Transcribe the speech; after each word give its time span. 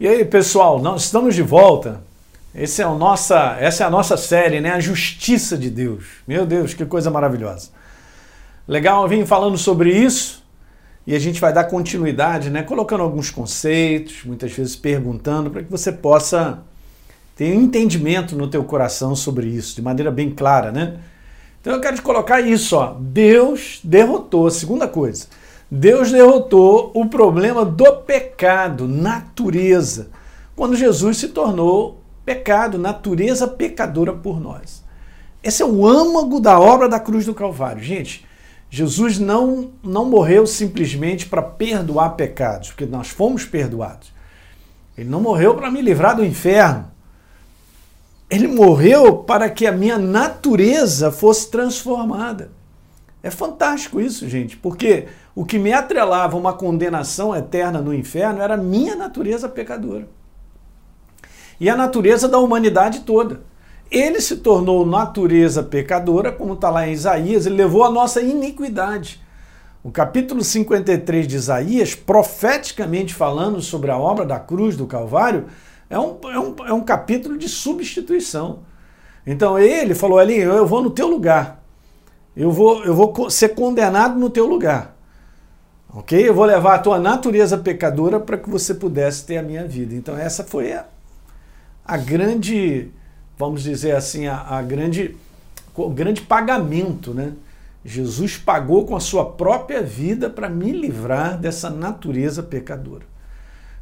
E 0.00 0.08
aí, 0.08 0.24
pessoal, 0.24 0.80
nós 0.80 1.02
estamos 1.02 1.34
de 1.34 1.42
volta. 1.42 2.00
Esse 2.54 2.80
é 2.80 2.86
o 2.86 2.96
nossa, 2.96 3.58
essa 3.60 3.84
é 3.84 3.86
a 3.86 3.90
nossa 3.90 4.16
série, 4.16 4.58
né? 4.58 4.70
A 4.70 4.80
Justiça 4.80 5.58
de 5.58 5.68
Deus. 5.68 6.06
Meu 6.26 6.46
Deus, 6.46 6.72
que 6.72 6.86
coisa 6.86 7.10
maravilhosa. 7.10 7.68
Legal, 8.66 9.02
eu 9.02 9.08
vim 9.10 9.26
falando 9.26 9.58
sobre 9.58 9.92
isso 9.92 10.42
e 11.06 11.14
a 11.14 11.18
gente 11.18 11.38
vai 11.38 11.52
dar 11.52 11.64
continuidade, 11.64 12.48
né? 12.48 12.62
Colocando 12.62 13.02
alguns 13.02 13.30
conceitos, 13.30 14.24
muitas 14.24 14.50
vezes 14.52 14.74
perguntando, 14.74 15.50
para 15.50 15.62
que 15.62 15.70
você 15.70 15.92
possa 15.92 16.62
ter 17.36 17.54
um 17.54 17.60
entendimento 17.60 18.34
no 18.34 18.48
teu 18.48 18.64
coração 18.64 19.14
sobre 19.14 19.48
isso, 19.48 19.76
de 19.76 19.82
maneira 19.82 20.10
bem 20.10 20.30
clara, 20.30 20.72
né? 20.72 20.96
Então 21.60 21.74
eu 21.74 21.80
quero 21.80 21.96
te 21.96 22.02
colocar 22.02 22.40
isso, 22.40 22.74
ó. 22.74 22.96
Deus 22.98 23.80
derrotou, 23.84 24.50
segunda 24.50 24.88
coisa. 24.88 25.26
Deus 25.70 26.10
derrotou 26.10 26.90
o 26.94 27.06
problema 27.06 27.64
do 27.64 27.92
pecado, 27.98 28.88
natureza, 28.88 30.10
quando 30.56 30.76
Jesus 30.76 31.18
se 31.18 31.28
tornou 31.28 32.00
pecado, 32.24 32.76
natureza 32.76 33.46
pecadora 33.46 34.12
por 34.12 34.40
nós. 34.40 34.82
Esse 35.42 35.62
é 35.62 35.66
o 35.66 35.86
âmago 35.86 36.40
da 36.40 36.58
obra 36.58 36.88
da 36.88 36.98
cruz 36.98 37.24
do 37.24 37.34
Calvário. 37.34 37.82
Gente, 37.82 38.26
Jesus 38.68 39.18
não, 39.18 39.70
não 39.82 40.04
morreu 40.04 40.46
simplesmente 40.46 41.26
para 41.26 41.40
perdoar 41.40 42.10
pecados, 42.10 42.68
porque 42.68 42.84
nós 42.84 43.08
fomos 43.08 43.44
perdoados. 43.44 44.12
Ele 44.98 45.08
não 45.08 45.20
morreu 45.20 45.54
para 45.54 45.70
me 45.70 45.80
livrar 45.80 46.16
do 46.16 46.24
inferno. 46.24 46.90
Ele 48.28 48.46
morreu 48.46 49.18
para 49.18 49.48
que 49.48 49.66
a 49.66 49.72
minha 49.72 49.98
natureza 49.98 51.10
fosse 51.10 51.50
transformada. 51.50 52.50
É 53.22 53.30
fantástico 53.30 54.00
isso, 54.00 54.28
gente, 54.28 54.56
porque 54.56 55.06
o 55.34 55.44
que 55.44 55.58
me 55.58 55.72
atrelava 55.72 56.36
a 56.36 56.38
uma 56.38 56.52
condenação 56.54 57.36
eterna 57.36 57.80
no 57.80 57.94
inferno 57.94 58.40
era 58.40 58.54
a 58.54 58.58
minha 58.58 58.96
natureza 58.96 59.48
pecadora. 59.48 60.08
E 61.60 61.68
a 61.68 61.76
natureza 61.76 62.26
da 62.26 62.38
humanidade 62.38 63.00
toda. 63.00 63.42
Ele 63.90 64.20
se 64.20 64.36
tornou 64.36 64.86
natureza 64.86 65.62
pecadora, 65.62 66.32
como 66.32 66.54
está 66.54 66.70
lá 66.70 66.86
em 66.86 66.92
Isaías, 66.92 67.44
ele 67.44 67.56
levou 67.56 67.84
a 67.84 67.90
nossa 67.90 68.22
iniquidade. 68.22 69.20
O 69.82 69.90
capítulo 69.90 70.44
53 70.44 71.26
de 71.26 71.36
Isaías, 71.36 71.94
profeticamente 71.94 73.12
falando 73.12 73.60
sobre 73.60 73.90
a 73.90 73.98
obra 73.98 74.24
da 74.24 74.38
cruz 74.38 74.76
do 74.76 74.86
Calvário, 74.86 75.46
é 75.88 75.98
um, 75.98 76.18
é 76.24 76.38
um, 76.38 76.54
é 76.66 76.72
um 76.72 76.82
capítulo 76.82 77.36
de 77.36 77.48
substituição. 77.48 78.60
Então 79.26 79.58
ele 79.58 79.94
falou 79.94 80.18
ali: 80.18 80.38
Eu 80.38 80.66
vou 80.66 80.82
no 80.82 80.90
teu 80.90 81.08
lugar. 81.08 81.59
Eu 82.36 82.50
vou, 82.50 82.84
eu 82.84 82.94
vou 82.94 83.30
ser 83.30 83.50
condenado 83.50 84.18
no 84.18 84.30
teu 84.30 84.46
lugar. 84.46 84.96
Ok? 85.92 86.28
Eu 86.28 86.34
vou 86.34 86.44
levar 86.44 86.76
a 86.76 86.78
tua 86.78 86.98
natureza 86.98 87.58
pecadora 87.58 88.20
para 88.20 88.38
que 88.38 88.48
você 88.48 88.74
pudesse 88.74 89.26
ter 89.26 89.38
a 89.38 89.42
minha 89.42 89.66
vida. 89.66 89.94
Então, 89.94 90.16
essa 90.16 90.44
foi 90.44 90.72
a, 90.72 90.86
a 91.84 91.96
grande, 91.96 92.90
vamos 93.36 93.62
dizer 93.62 93.96
assim, 93.96 94.26
a, 94.26 94.40
a 94.40 94.62
grande, 94.62 95.16
o 95.74 95.90
grande 95.90 96.22
pagamento, 96.22 97.12
né? 97.12 97.32
Jesus 97.84 98.36
pagou 98.36 98.84
com 98.84 98.94
a 98.94 99.00
sua 99.00 99.24
própria 99.24 99.82
vida 99.82 100.28
para 100.28 100.48
me 100.48 100.70
livrar 100.70 101.38
dessa 101.38 101.70
natureza 101.70 102.42
pecadora. 102.42 103.04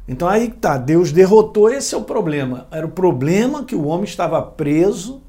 Então 0.07 0.27
aí 0.27 0.49
tá, 0.49 0.77
Deus 0.77 1.11
derrotou, 1.11 1.69
esse 1.69 1.93
é 1.93 1.97
o 1.97 2.03
problema. 2.03 2.65
Era 2.71 2.85
o 2.85 2.91
problema 2.91 3.63
que 3.63 3.75
o 3.75 3.85
homem 3.85 4.05
estava 4.05 4.41
preso 4.41 5.21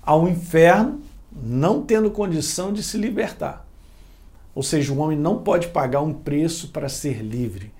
ao 0.00 0.28
inferno 0.28 1.02
não 1.42 1.82
tendo 1.82 2.10
condição 2.10 2.72
de 2.72 2.82
se 2.82 2.96
libertar. 2.96 3.66
Ou 4.54 4.62
seja, 4.62 4.92
o 4.92 4.98
homem 4.98 5.16
não 5.16 5.38
pode 5.42 5.68
pagar 5.68 6.00
um 6.00 6.12
preço 6.12 6.68
para 6.68 6.88
ser 6.88 7.22
livre. 7.22 7.72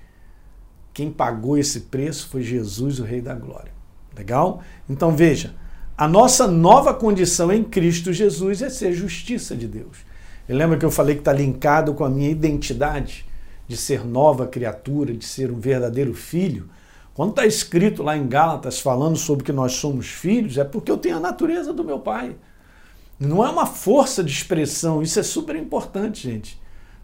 Quem 0.94 1.10
pagou 1.10 1.58
esse 1.58 1.80
preço 1.80 2.28
foi 2.28 2.42
Jesus, 2.42 3.00
o 3.00 3.04
Rei 3.04 3.20
da 3.20 3.34
Glória. 3.34 3.72
Legal? 4.16 4.62
Então 4.88 5.14
veja, 5.14 5.54
a 5.96 6.06
nossa 6.06 6.46
nova 6.46 6.94
condição 6.94 7.52
em 7.52 7.64
Cristo 7.64 8.12
Jesus 8.12 8.62
é 8.62 8.70
ser 8.70 8.92
justiça 8.92 9.56
de 9.56 9.66
Deus. 9.66 9.98
E 10.48 10.52
lembra 10.52 10.78
que 10.78 10.84
eu 10.84 10.90
falei 10.90 11.14
que 11.14 11.20
está 11.20 11.32
linkado 11.32 11.94
com 11.94 12.04
a 12.04 12.10
minha 12.10 12.30
identidade 12.30 13.26
de 13.66 13.76
ser 13.76 14.04
nova 14.04 14.46
criatura, 14.46 15.12
de 15.12 15.24
ser 15.24 15.50
um 15.50 15.58
verdadeiro 15.58 16.14
filho? 16.14 16.68
Quando 17.12 17.30
está 17.30 17.44
escrito 17.44 18.02
lá 18.02 18.16
em 18.16 18.28
Gálatas 18.28 18.78
falando 18.78 19.16
sobre 19.16 19.44
que 19.44 19.52
nós 19.52 19.72
somos 19.72 20.06
filhos, 20.06 20.56
é 20.56 20.62
porque 20.62 20.90
eu 20.90 20.96
tenho 20.96 21.16
a 21.16 21.20
natureza 21.20 21.72
do 21.72 21.82
meu 21.82 21.98
pai. 21.98 22.36
Não 23.18 23.44
é 23.44 23.50
uma 23.50 23.66
força 23.66 24.22
de 24.22 24.30
expressão, 24.30 25.02
isso 25.02 25.18
é 25.18 25.22
super 25.22 25.56
importante, 25.56 26.30
gente. 26.30 26.60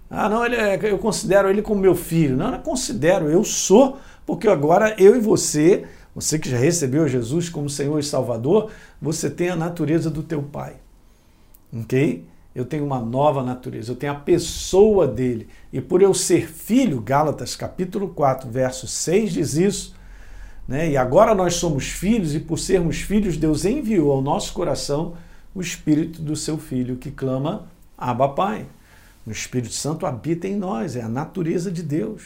Ah, 0.08 0.28
não, 0.28 0.44
ele 0.44 0.54
é, 0.54 0.78
eu 0.82 0.98
considero 0.98 1.50
ele 1.50 1.60
como 1.60 1.80
meu 1.80 1.94
filho. 1.94 2.36
Não, 2.36 2.52
não 2.52 2.60
considero, 2.60 3.28
eu 3.28 3.42
sou, 3.42 3.98
porque 4.24 4.46
agora 4.46 4.94
eu 4.96 5.16
e 5.16 5.20
você, 5.20 5.84
você 6.14 6.38
que 6.38 6.48
já 6.48 6.56
recebeu 6.56 7.08
Jesus 7.08 7.48
como 7.48 7.68
Senhor 7.68 7.98
e 7.98 8.02
Salvador, 8.02 8.70
você 9.02 9.28
tem 9.28 9.48
a 9.48 9.56
natureza 9.56 10.08
do 10.08 10.22
teu 10.22 10.42
pai. 10.42 10.76
Ok? 11.72 12.24
Eu 12.54 12.64
tenho 12.64 12.84
uma 12.84 13.00
nova 13.00 13.42
natureza, 13.42 13.90
eu 13.90 13.96
tenho 13.96 14.12
a 14.12 14.16
pessoa 14.16 15.08
dele. 15.08 15.48
E 15.72 15.80
por 15.80 16.00
eu 16.00 16.14
ser 16.14 16.48
filho, 16.48 17.00
Gálatas 17.00 17.56
capítulo 17.56 18.08
4, 18.10 18.48
verso 18.48 18.86
6 18.86 19.32
diz 19.32 19.54
isso, 19.54 19.96
né? 20.68 20.88
E 20.90 20.96
agora 20.96 21.34
nós 21.34 21.54
somos 21.54 21.86
filhos, 21.86 22.32
e 22.32 22.38
por 22.38 22.58
sermos 22.60 23.00
filhos, 23.00 23.36
Deus 23.36 23.64
enviou 23.64 24.12
ao 24.12 24.22
nosso 24.22 24.52
coração 24.52 25.14
o 25.54 25.60
Espírito 25.60 26.20
do 26.20 26.34
seu 26.34 26.58
Filho 26.58 26.96
que 26.96 27.10
clama 27.10 27.68
Abba 27.96 28.28
Pai. 28.30 28.66
O 29.26 29.30
Espírito 29.30 29.72
Santo 29.72 30.04
habita 30.04 30.48
em 30.48 30.56
nós, 30.56 30.96
é 30.96 31.02
a 31.02 31.08
natureza 31.08 31.70
de 31.70 31.82
Deus. 31.82 32.22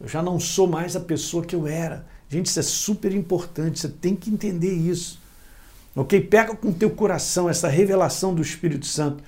Eu 0.00 0.08
já 0.08 0.22
não 0.22 0.40
sou 0.40 0.66
mais 0.66 0.96
a 0.96 1.00
pessoa 1.00 1.44
que 1.44 1.54
eu 1.54 1.66
era. 1.66 2.06
Gente, 2.28 2.46
isso 2.46 2.58
é 2.58 2.62
super 2.62 3.14
importante, 3.14 3.78
você 3.78 3.88
tem 3.88 4.16
que 4.16 4.30
entender 4.30 4.72
isso. 4.72 5.20
Ok? 5.94 6.20
Pega 6.22 6.56
com 6.56 6.72
teu 6.72 6.90
coração 6.90 7.48
essa 7.48 7.68
revelação 7.68 8.34
do 8.34 8.42
Espírito 8.42 8.86
Santo. 8.86 9.22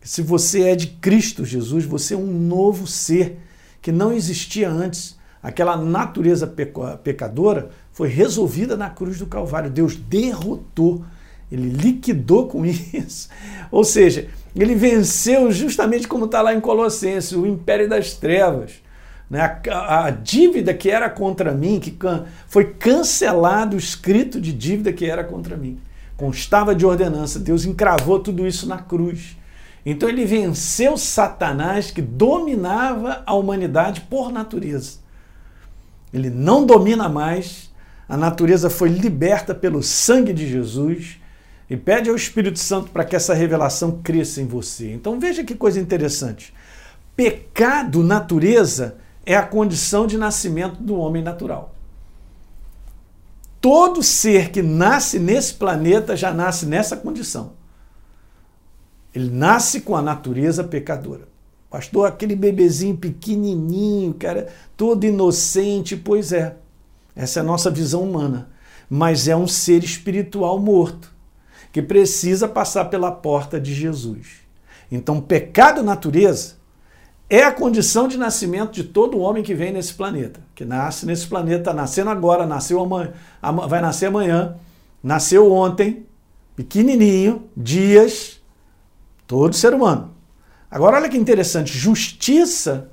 Que 0.00 0.08
se 0.08 0.20
você 0.20 0.62
é 0.62 0.76
de 0.76 0.88
Cristo 0.88 1.44
Jesus, 1.44 1.84
você 1.84 2.14
é 2.14 2.16
um 2.16 2.26
novo 2.26 2.86
ser 2.86 3.38
que 3.80 3.90
não 3.90 4.12
existia 4.12 4.68
antes. 4.68 5.18
Aquela 5.42 5.76
natureza 5.76 6.46
pecadora 7.02 7.70
foi 7.92 8.08
resolvida 8.08 8.76
na 8.76 8.90
cruz 8.90 9.18
do 9.18 9.26
Calvário. 9.26 9.70
Deus 9.70 9.96
derrotou 9.96 11.02
ele 11.50 11.68
liquidou 11.68 12.46
com 12.46 12.64
isso. 12.66 13.28
Ou 13.70 13.84
seja, 13.84 14.28
ele 14.54 14.74
venceu 14.74 15.50
justamente 15.50 16.08
como 16.08 16.24
está 16.24 16.42
lá 16.42 16.54
em 16.54 16.60
Colossenses, 16.60 17.32
o 17.32 17.46
império 17.46 17.88
das 17.88 18.14
trevas. 18.14 18.82
Né? 19.28 19.60
A, 19.70 20.06
a, 20.06 20.10
dívida 20.10 20.74
que 20.74 20.90
era 20.90 21.08
contra 21.08 21.52
mim, 21.52 21.78
que 21.78 21.92
can, 21.92 22.26
foi 22.48 22.64
cancelado 22.64 23.76
o 23.76 23.78
escrito 23.78 24.40
de 24.40 24.52
dívida 24.52 24.92
que 24.92 25.06
era 25.06 25.22
contra 25.22 25.56
mim. 25.56 25.78
Constava 26.16 26.74
de 26.74 26.84
ordenança. 26.84 27.38
Deus 27.38 27.64
encravou 27.64 28.18
tudo 28.18 28.46
isso 28.46 28.66
na 28.66 28.78
cruz. 28.78 29.36
Então 29.86 30.08
ele 30.08 30.24
venceu 30.24 30.96
Satanás 30.98 31.90
que 31.90 32.02
dominava 32.02 33.22
a 33.24 33.34
humanidade 33.34 34.02
por 34.02 34.30
natureza. 34.30 34.98
Ele 36.12 36.28
não 36.28 36.66
domina 36.66 37.08
mais. 37.08 37.70
A 38.08 38.16
natureza 38.16 38.68
foi 38.68 38.88
liberta 38.88 39.54
pelo 39.54 39.82
sangue 39.82 40.32
de 40.32 40.46
Jesus 40.46 41.20
e 41.70 41.76
pede 41.76 42.10
ao 42.10 42.16
Espírito 42.16 42.58
Santo 42.58 42.90
para 42.90 43.04
que 43.04 43.14
essa 43.14 43.32
revelação 43.32 44.00
cresça 44.02 44.42
em 44.42 44.46
você. 44.46 44.92
Então 44.92 45.20
veja 45.20 45.44
que 45.44 45.54
coisa 45.54 45.78
interessante. 45.78 46.52
Pecado, 47.14 48.02
natureza, 48.02 48.96
é 49.24 49.36
a 49.36 49.46
condição 49.46 50.04
de 50.04 50.18
nascimento 50.18 50.82
do 50.82 50.96
homem 50.96 51.22
natural. 51.22 51.72
Todo 53.60 54.02
ser 54.02 54.50
que 54.50 54.62
nasce 54.62 55.20
nesse 55.20 55.54
planeta 55.54 56.16
já 56.16 56.34
nasce 56.34 56.66
nessa 56.66 56.96
condição. 56.96 57.52
Ele 59.14 59.30
nasce 59.30 59.82
com 59.82 59.94
a 59.94 60.02
natureza 60.02 60.64
pecadora. 60.64 61.28
Pastor, 61.70 62.08
aquele 62.08 62.34
bebezinho 62.34 62.96
pequenininho, 62.96 64.12
cara, 64.14 64.48
todo 64.76 65.04
inocente, 65.04 65.96
pois 65.96 66.32
é. 66.32 66.56
Essa 67.14 67.38
é 67.38 67.42
a 67.42 67.44
nossa 67.44 67.70
visão 67.70 68.02
humana. 68.02 68.48
Mas 68.88 69.28
é 69.28 69.36
um 69.36 69.46
ser 69.46 69.84
espiritual 69.84 70.58
morto 70.58 71.19
que 71.72 71.80
precisa 71.80 72.48
passar 72.48 72.86
pela 72.86 73.10
porta 73.10 73.60
de 73.60 73.74
Jesus. 73.74 74.40
Então, 74.90 75.20
pecado 75.20 75.82
natureza 75.82 76.54
é 77.28 77.44
a 77.44 77.52
condição 77.52 78.08
de 78.08 78.18
nascimento 78.18 78.72
de 78.72 78.82
todo 78.82 79.20
homem 79.20 79.42
que 79.42 79.54
vem 79.54 79.72
nesse 79.72 79.94
planeta, 79.94 80.40
que 80.52 80.64
nasce 80.64 81.06
nesse 81.06 81.28
planeta, 81.28 81.72
nascendo 81.72 82.10
agora, 82.10 82.44
nasceu 82.44 82.80
amanhã, 82.80 83.12
vai 83.68 83.80
nascer 83.80 84.06
amanhã, 84.06 84.56
nasceu 85.00 85.52
ontem, 85.52 86.04
pequenininho, 86.56 87.48
dias, 87.56 88.40
todo 89.28 89.54
ser 89.54 89.72
humano. 89.72 90.12
Agora, 90.68 90.96
olha 90.96 91.08
que 91.08 91.16
interessante, 91.16 91.76
justiça, 91.76 92.90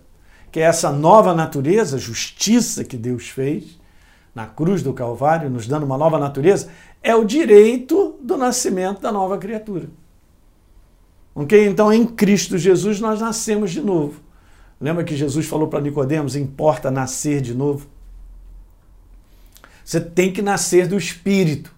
que 0.51 0.59
é 0.59 0.63
essa 0.63 0.91
nova 0.91 1.33
natureza, 1.33 1.97
justiça 1.97 2.83
que 2.83 2.95
Deus 2.95 3.27
fez 3.29 3.77
na 4.35 4.45
cruz 4.45 4.83
do 4.83 4.93
Calvário, 4.93 5.49
nos 5.49 5.65
dando 5.65 5.83
uma 5.83 5.97
nova 5.97 6.19
natureza, 6.19 6.69
é 7.01 7.15
o 7.15 7.23
direito 7.23 8.15
do 8.21 8.37
nascimento 8.37 9.01
da 9.01 9.11
nova 9.11 9.37
criatura. 9.37 9.89
Ok? 11.33 11.67
Então, 11.67 11.93
em 11.93 12.05
Cristo 12.05 12.57
Jesus, 12.57 12.99
nós 12.99 13.21
nascemos 13.21 13.71
de 13.71 13.81
novo. 13.81 14.21
Lembra 14.79 15.03
que 15.03 15.15
Jesus 15.15 15.45
falou 15.45 15.67
para 15.67 15.81
Nicodemos: 15.81 16.35
importa 16.35 16.89
nascer 16.89 17.41
de 17.41 17.53
novo? 17.53 17.87
Você 19.83 20.01
tem 20.01 20.33
que 20.33 20.41
nascer 20.41 20.87
do 20.87 20.97
Espírito. 20.97 21.73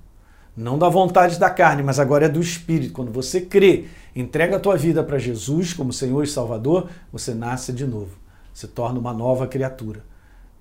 Não 0.56 0.78
da 0.78 0.90
vontade 0.90 1.38
da 1.40 1.50
carne, 1.50 1.84
mas 1.84 2.00
agora 2.00 2.26
é 2.26 2.30
do 2.30 2.42
Espírito. 2.42 2.92
Quando 2.92 3.12
você 3.12 3.40
crê, 3.40 3.86
entrega 4.16 4.56
a 4.56 4.60
tua 4.60 4.76
vida 4.76 5.04
para 5.04 5.20
Jesus 5.20 5.74
como 5.74 5.94
Senhor 5.94 6.24
e 6.24 6.28
Salvador, 6.28 6.90
você 7.12 7.34
nasce 7.34 7.72
de 7.72 7.86
novo. 7.86 8.18
Se 8.54 8.68
torna 8.68 9.00
uma 9.00 9.14
nova 9.14 9.48
criatura. 9.48 10.04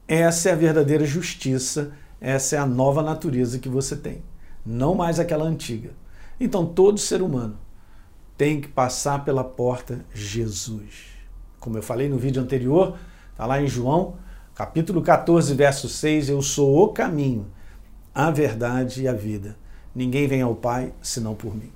Essa 0.06 0.50
é 0.50 0.52
a 0.52 0.56
verdadeira 0.56 1.04
justiça, 1.04 1.92
essa 2.20 2.56
é 2.56 2.58
a 2.58 2.66
nova 2.66 3.02
natureza 3.02 3.58
que 3.58 3.68
você 3.68 3.96
tem. 3.96 4.22
Não 4.70 4.94
mais 4.94 5.18
aquela 5.18 5.46
antiga. 5.46 5.92
Então, 6.38 6.66
todo 6.66 7.00
ser 7.00 7.22
humano 7.22 7.56
tem 8.36 8.60
que 8.60 8.68
passar 8.68 9.24
pela 9.24 9.42
porta 9.42 10.04
Jesus. 10.12 11.06
Como 11.58 11.78
eu 11.78 11.82
falei 11.82 12.06
no 12.06 12.18
vídeo 12.18 12.42
anterior, 12.42 12.98
está 13.32 13.46
lá 13.46 13.62
em 13.62 13.66
João, 13.66 14.16
capítulo 14.54 15.00
14, 15.00 15.54
verso 15.54 15.88
6, 15.88 16.28
eu 16.28 16.42
sou 16.42 16.84
o 16.84 16.88
caminho, 16.88 17.46
a 18.14 18.30
verdade 18.30 19.04
e 19.04 19.08
a 19.08 19.14
vida. 19.14 19.56
Ninguém 19.94 20.28
vem 20.28 20.42
ao 20.42 20.54
Pai 20.54 20.92
senão 21.00 21.34
por 21.34 21.56
mim. 21.56 21.72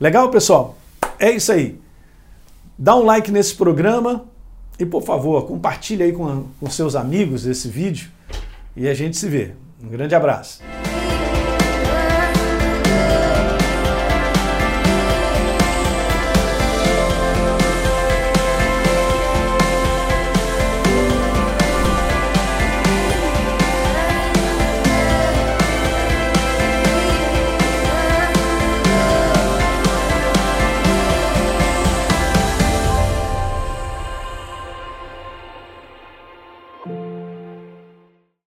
Legal, 0.00 0.30
pessoal? 0.30 0.78
É 1.18 1.30
isso 1.30 1.52
aí. 1.52 1.78
Dá 2.78 2.96
um 2.96 3.04
like 3.04 3.30
nesse 3.30 3.54
programa 3.54 4.24
e, 4.78 4.86
por 4.86 5.02
favor, 5.02 5.46
compartilhe 5.46 6.02
aí 6.02 6.14
com, 6.14 6.46
com 6.58 6.70
seus 6.70 6.96
amigos 6.96 7.44
esse 7.44 7.68
vídeo 7.68 8.10
e 8.74 8.88
a 8.88 8.94
gente 8.94 9.18
se 9.18 9.28
vê. 9.28 9.52
Um 9.84 9.88
grande 9.88 10.14
abraço. 10.14 10.62